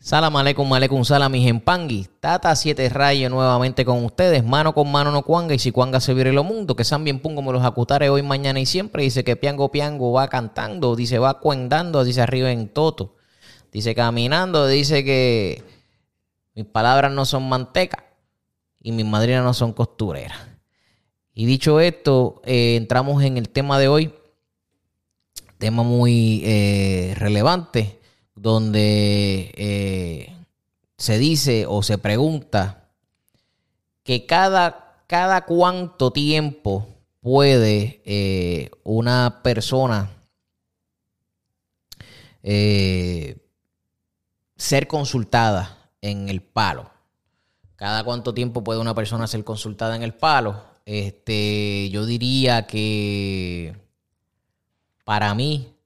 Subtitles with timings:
[0.00, 2.06] Salam aleikum, aleikum salam, mis empangui.
[2.20, 4.44] Tata 7 rayos nuevamente con ustedes.
[4.44, 6.76] Mano con mano no cuanga y si cuanga se vire lo mundo.
[6.76, 9.02] Que san bien pongo me los acutare hoy, mañana y siempre.
[9.02, 10.94] Dice que piango piango va cantando.
[10.94, 13.16] Dice va cuendando, dice arriba en toto.
[13.72, 15.64] Dice caminando, dice que
[16.54, 18.04] mis palabras no son manteca
[18.80, 20.38] y mis madrinas no son costureras.
[21.34, 24.14] Y dicho esto, eh, entramos en el tema de hoy.
[25.58, 27.97] Tema muy eh, relevante
[28.40, 30.36] donde eh,
[30.96, 32.88] se dice o se pregunta
[34.04, 36.86] que cada, cada cuánto tiempo
[37.20, 40.10] puede eh, una persona
[42.42, 43.36] eh,
[44.56, 46.90] ser consultada en el palo.
[47.76, 50.64] Cada cuánto tiempo puede una persona ser consultada en el palo.
[50.84, 53.76] Este, yo diría que
[55.04, 55.77] para mí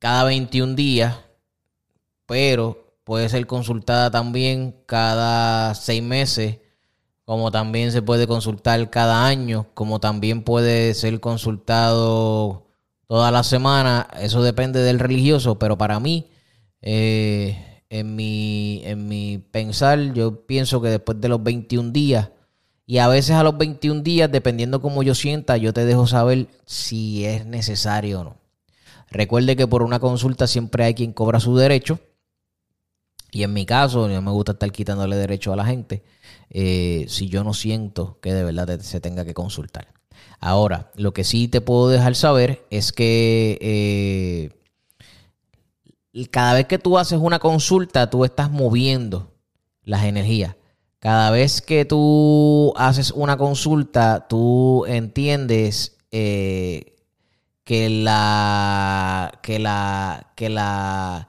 [0.00, 1.14] cada 21 días,
[2.26, 6.58] pero puede ser consultada también cada seis meses,
[7.24, 12.66] como también se puede consultar cada año, como también puede ser consultado
[13.06, 14.08] toda la semana.
[14.18, 16.30] Eso depende del religioso, pero para mí,
[16.80, 22.30] eh, en, mi, en mi pensar, yo pienso que después de los 21 días,
[22.86, 26.48] y a veces a los 21 días, dependiendo cómo yo sienta, yo te dejo saber
[26.64, 28.39] si es necesario o no.
[29.10, 31.98] Recuerde que por una consulta siempre hay quien cobra su derecho.
[33.32, 36.02] Y en mi caso, no me gusta estar quitándole derecho a la gente
[36.50, 39.88] eh, si yo no siento que de verdad se tenga que consultar.
[40.40, 44.50] Ahora, lo que sí te puedo dejar saber es que eh,
[46.30, 49.32] cada vez que tú haces una consulta, tú estás moviendo
[49.84, 50.56] las energías.
[50.98, 56.96] Cada vez que tú haces una consulta, tú entiendes eh,
[57.70, 61.28] que la, que la, que la,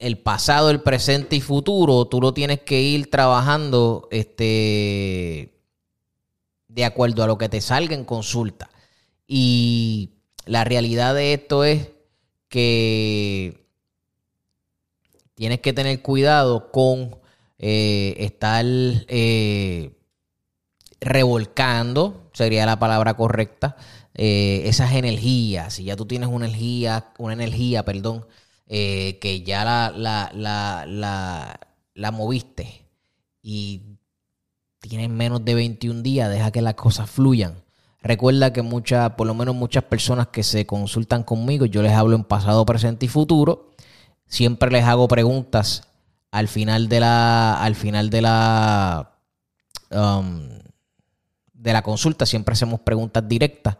[0.00, 5.62] el pasado, el presente y futuro, tú lo tienes que ir trabajando, este,
[6.66, 8.68] de acuerdo a lo que te salga en consulta.
[9.28, 11.90] Y la realidad de esto es
[12.48, 13.64] que
[15.36, 17.16] tienes que tener cuidado con
[17.60, 19.92] eh, estar eh,
[21.00, 23.76] revolcando, sería la palabra correcta,
[24.14, 28.26] eh, esas energías, si ya tú tienes una energía, una energía, perdón,
[28.68, 31.60] eh, que ya la, la, la,
[31.94, 32.86] la, moviste
[33.42, 33.98] y
[34.80, 37.54] tienes menos de 21 días, deja que las cosas fluyan.
[38.02, 42.14] Recuerda que muchas, por lo menos muchas personas que se consultan conmigo, yo les hablo
[42.14, 43.72] en pasado, presente y futuro.
[44.26, 45.88] Siempre les hago preguntas
[46.30, 49.16] al final de la, al final de la,
[49.90, 50.58] um,
[51.58, 52.24] de la consulta.
[52.24, 53.76] Siempre hacemos preguntas directas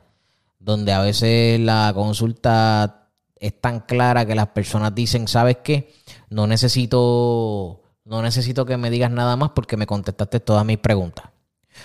[0.59, 5.95] donde a veces la consulta es tan clara que las personas dicen, ¿sabes qué?
[6.29, 11.27] No necesito, no necesito que me digas nada más porque me contestaste todas mis preguntas.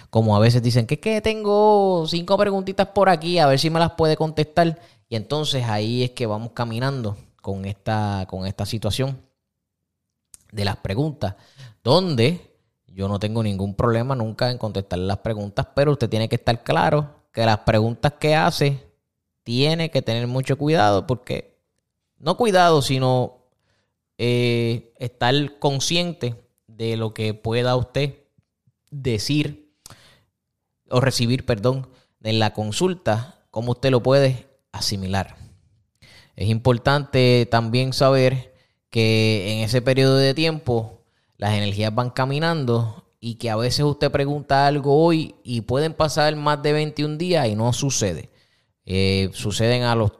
[0.09, 3.79] Como a veces dicen que, que tengo cinco preguntitas por aquí, a ver si me
[3.79, 4.79] las puede contestar.
[5.07, 9.21] Y entonces ahí es que vamos caminando con esta, con esta situación
[10.51, 11.35] de las preguntas,
[11.83, 12.52] donde
[12.93, 16.63] yo no tengo ningún problema nunca en contestar las preguntas, pero usted tiene que estar
[16.63, 18.87] claro que las preguntas que hace
[19.43, 21.59] tiene que tener mucho cuidado porque,
[22.17, 23.47] no cuidado, sino
[24.17, 26.35] eh, estar consciente
[26.67, 28.15] de lo que pueda usted
[28.91, 29.75] decir
[30.89, 31.89] o recibir, perdón,
[32.21, 35.35] en la consulta, cómo usted lo puede asimilar.
[36.35, 38.53] Es importante también saber
[38.89, 41.02] que en ese periodo de tiempo
[41.43, 46.33] las energías van caminando y que a veces usted pregunta algo hoy y pueden pasar
[46.37, 48.29] más de 21 días y no sucede.
[48.85, 50.13] Eh, suceden a los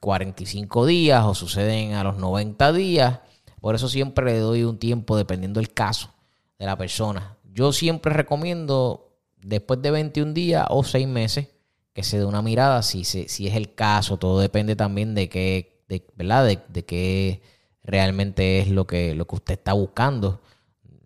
[0.00, 3.20] 45 días o suceden a los 90 días.
[3.58, 6.10] Por eso siempre le doy un tiempo dependiendo del caso
[6.58, 7.38] de la persona.
[7.50, 11.48] Yo siempre recomiendo después de 21 días o 6 meses
[11.94, 14.18] que se dé una mirada si, si es el caso.
[14.18, 16.44] Todo depende también de qué, de, ¿verdad?
[16.44, 17.53] De, de qué
[17.84, 20.40] realmente es lo que, lo que usted está buscando.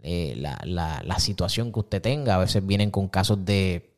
[0.02, 2.36] Eh, la, la, situación que usted tenga.
[2.36, 3.94] A veces vienen con casos de,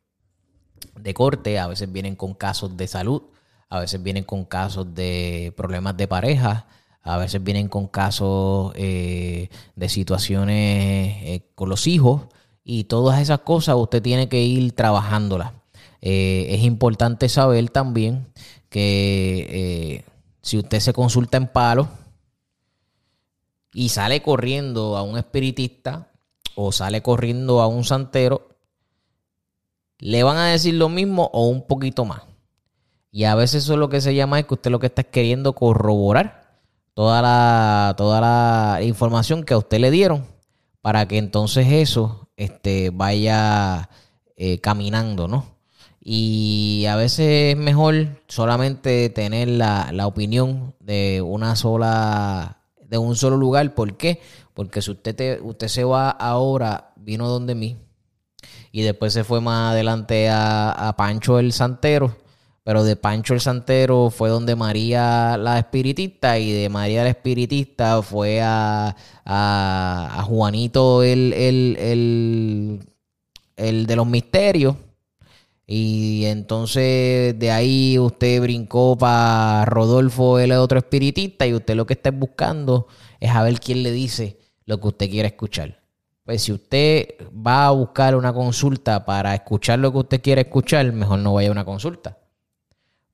[0.99, 3.23] de corte, a veces vienen con casos de salud,
[3.69, 6.67] a veces vienen con casos de problemas de pareja,
[7.03, 12.23] a veces vienen con casos eh, de situaciones eh, con los hijos
[12.65, 15.53] y todas esas cosas usted tiene que ir trabajándolas.
[16.01, 18.27] es importante saber también
[18.71, 20.05] que
[20.43, 21.89] si usted se consulta en palo,
[23.73, 26.11] y sale corriendo a un espiritista
[26.55, 28.49] o sale corriendo a un santero,
[29.99, 32.23] le van a decir lo mismo o un poquito más.
[33.13, 35.05] Y a veces eso es lo que se llama es que usted lo que está
[35.05, 36.61] queriendo corroborar
[36.95, 40.27] toda la, toda la información que a usted le dieron
[40.81, 43.91] para que entonces eso este, vaya
[44.37, 45.59] eh, caminando, ¿no?
[46.03, 52.60] Y a veces es mejor solamente tener la, la, opinión de una sola,
[52.91, 53.75] de un solo lugar.
[53.75, 54.21] ¿Por qué?
[54.53, 57.79] Porque si usted, te, usted se va ahora, vino donde mí,
[58.73, 62.17] y después se fue más adelante a, a Pancho el Santero,
[62.65, 68.03] pero de Pancho el Santero fue donde María la Espiritista y de María la Espiritista
[68.03, 68.95] fue a,
[69.25, 72.89] a, a Juanito el, el, el,
[73.57, 74.77] el de los misterios
[75.73, 81.93] y entonces de ahí usted brincó para Rodolfo, el otro espiritista, y usted lo que
[81.93, 82.89] está buscando
[83.21, 85.81] es a ver quién le dice lo que usted quiere escuchar.
[86.25, 90.93] Pues si usted va a buscar una consulta para escuchar lo que usted quiere escuchar,
[90.93, 92.19] mejor no vaya a una consulta.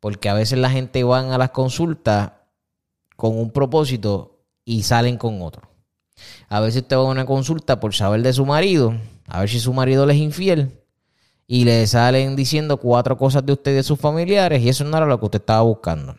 [0.00, 2.32] Porque a veces la gente va a las consultas
[3.16, 5.68] con un propósito y salen con otro.
[6.48, 8.94] A veces usted va a una consulta por saber de su marido,
[9.26, 10.85] a ver si su marido le es infiel
[11.46, 14.96] y le salen diciendo cuatro cosas de usted y de sus familiares y eso no
[14.96, 16.16] era lo que usted estaba buscando.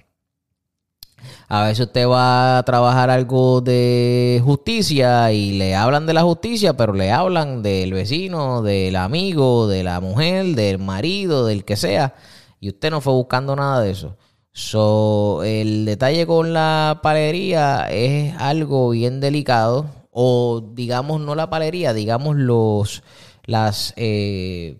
[1.49, 6.75] A veces usted va a trabajar algo de justicia y le hablan de la justicia,
[6.75, 12.15] pero le hablan del vecino, del amigo, de la mujer, del marido, del que sea,
[12.59, 14.17] y usted no fue buscando nada de eso.
[14.51, 21.93] So, el detalle con la palería es algo bien delicado, o digamos no la palería,
[21.93, 23.03] digamos los
[23.45, 24.79] las eh,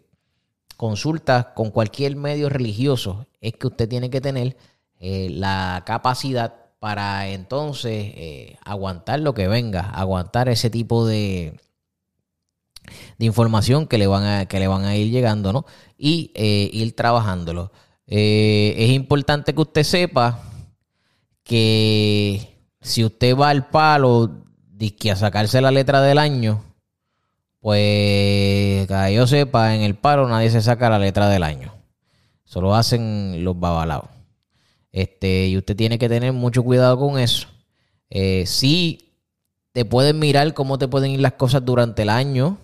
[0.78, 4.56] consultas con cualquier medio religioso, es que usted tiene que tener
[5.00, 11.60] eh, la capacidad para entonces eh, aguantar lo que venga, aguantar ese tipo de,
[13.18, 15.66] de información que le van a, que le van a ir llegando, ¿no?
[15.98, 17.72] Y eh, ir trabajándolo.
[18.06, 20.44] es importante que usted sepa
[21.44, 24.44] que si usted va al palo
[25.12, 26.64] a sacarse la letra del año,
[27.60, 31.74] pues yo sepa, en el paro nadie se saca la letra del año.
[32.44, 34.10] Solo hacen los babalaos.
[34.92, 37.48] Este, y usted tiene que tener mucho cuidado con eso.
[38.10, 39.14] Eh, sí,
[39.74, 42.58] te pueden mirar cómo te pueden ir las cosas durante el año.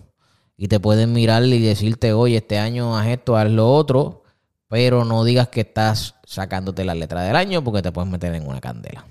[0.56, 4.22] Y te pueden mirar y decirte, oye, este año haz esto, haz lo otro.
[4.68, 8.48] Pero no digas que estás sacándote la letra del año porque te puedes meter en
[8.48, 9.04] una candela.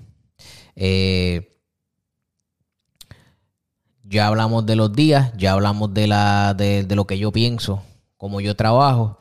[0.74, 1.53] Eh,
[4.04, 7.82] ya hablamos de los días, ya hablamos de, la, de, lo que yo pienso,
[8.16, 9.18] cómo yo trabajo.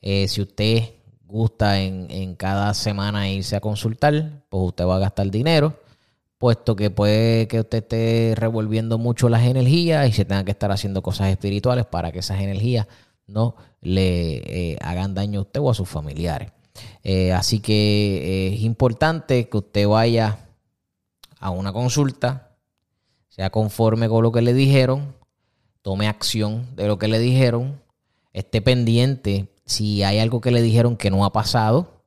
[0.00, 0.94] Eh, si usted
[1.24, 5.80] gusta en, cada semana irse a consultar, pues usted va a gastar dinero,
[6.38, 10.72] puesto que puede que usted esté revolviendo mucho las energías y se tenga que estar
[10.72, 12.86] haciendo cosas espirituales para que esas energías
[13.26, 16.50] no le eh, hagan daño a usted o a sus familiares.
[17.04, 20.38] Eh, así que es importante que usted vaya
[21.38, 22.51] a una consulta,
[23.32, 25.16] sea conforme con lo que le dijeron,
[25.80, 27.80] tome acción de lo que le dijeron,
[28.34, 32.04] esté pendiente si hay algo que le dijeron que no ha pasado,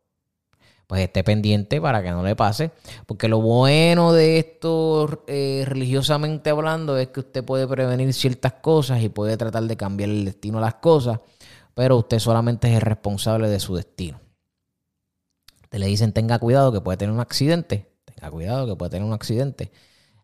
[0.86, 2.70] pues esté pendiente para que no le pase.
[3.08, 9.02] Porque lo bueno de esto, eh, religiosamente hablando, es que usted puede prevenir ciertas cosas
[9.02, 11.22] y puede tratar de cambiar el destino a las cosas,
[11.74, 14.22] pero usted solamente es el responsable de su destino.
[15.70, 19.08] Te le dicen tenga cuidado que puede tener un accidente, tenga cuidado que puede tener
[19.08, 19.72] un accidente.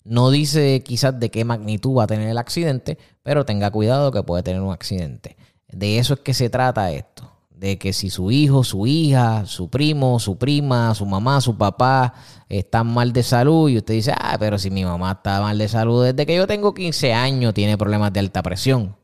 [0.03, 4.23] No dice quizás de qué magnitud va a tener el accidente, pero tenga cuidado que
[4.23, 5.37] puede tener un accidente.
[5.67, 7.29] De eso es que se trata esto.
[7.49, 12.15] De que si su hijo, su hija, su primo, su prima, su mamá, su papá
[12.49, 15.67] están mal de salud y usted dice, ah, pero si mi mamá está mal de
[15.67, 18.95] salud desde que yo tengo 15 años, tiene problemas de alta presión.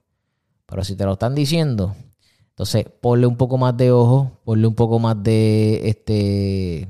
[0.65, 1.95] Pero si te lo están diciendo,
[2.49, 6.87] entonces ponle un poco más de ojo, ponle un poco más de este...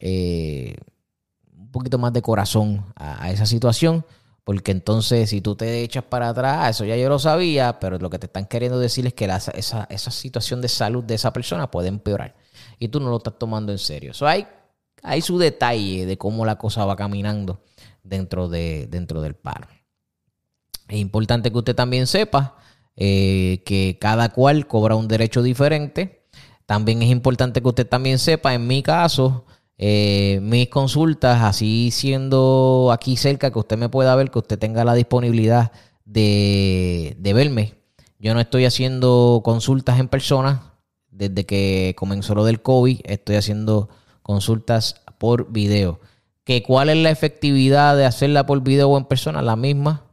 [0.00, 0.76] Eh,
[1.74, 4.06] poquito más de corazón a, esa situación,
[4.44, 8.08] porque entonces si tú te echas para atrás, eso ya yo lo sabía, pero lo
[8.08, 11.70] que te están queriendo decir es que esa, esa, situación de salud de esa persona
[11.70, 12.34] puede empeorar
[12.78, 14.12] y tú no lo estás tomando en serio.
[14.12, 14.46] Eso hay,
[15.02, 17.60] hay su detalle de cómo la cosa va caminando
[18.04, 19.66] dentro, de, dentro del paro.
[20.88, 22.56] Es importante que usted también sepa
[22.96, 26.24] eh, que cada cual cobra un derecho diferente.
[26.66, 29.44] También es importante que usted también sepa, en mi caso,
[29.76, 34.84] eh, mis consultas, así siendo aquí cerca, que usted me pueda ver, que usted tenga
[34.84, 35.72] la disponibilidad
[36.04, 37.74] de, verme.
[38.18, 40.74] Yo no estoy haciendo consultas en persona
[41.10, 43.88] desde que comenzó lo del COVID, estoy haciendo
[44.22, 46.00] consultas por video.
[46.44, 49.42] ¿Que ¿Cuál es la efectividad de hacerla por video o en persona?
[49.42, 50.04] La misma.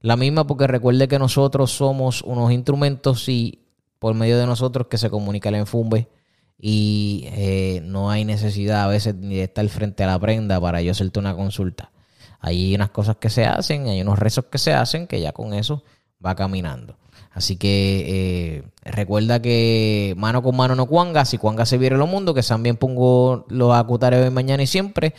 [0.00, 3.64] La misma porque recuerde que nosotros somos unos instrumentos y
[3.98, 6.08] por medio de nosotros que se comunica el enfumbe
[6.58, 7.67] y eh,
[7.98, 11.18] no hay necesidad a veces ni de estar frente a la prenda para yo hacerte
[11.18, 11.90] una consulta.
[12.40, 15.52] Hay unas cosas que se hacen, hay unos rezos que se hacen que ya con
[15.52, 15.82] eso
[16.24, 16.96] va caminando.
[17.32, 22.06] Así que eh, recuerda que mano con mano no cuanga, si cuanga se viere lo
[22.06, 25.14] mundo, que también pongo los acutares hoy, mañana y siempre,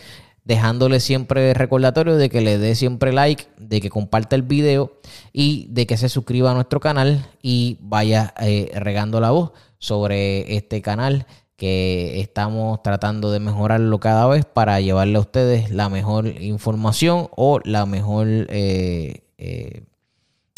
[0.46, 5.00] dejándole siempre recordatorio de que le dé siempre like, de que comparte el video
[5.34, 10.56] y de que se suscriba a nuestro canal y vaya eh, regando la voz sobre
[10.56, 11.26] este canal
[11.60, 17.60] que estamos tratando de mejorarlo cada vez para llevarle a ustedes la mejor información o
[17.66, 19.84] la mejor eh, eh,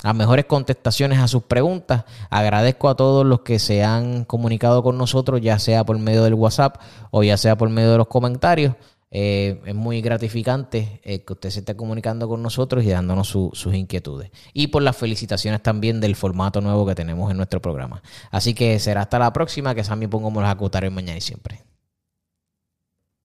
[0.03, 2.05] las mejores contestaciones a sus preguntas.
[2.29, 6.33] Agradezco a todos los que se han comunicado con nosotros, ya sea por medio del
[6.33, 6.77] WhatsApp
[7.11, 8.75] o ya sea por medio de los comentarios.
[9.13, 13.73] Eh, es muy gratificante eh, que usted se esté comunicando con nosotros y dándonos sus
[13.73, 14.31] inquietudes.
[14.53, 18.01] Y por las felicitaciones también del formato nuevo que tenemos en nuestro programa.
[18.31, 21.70] Así que será hasta la próxima, que también pongamos los acutarios mañana y siempre.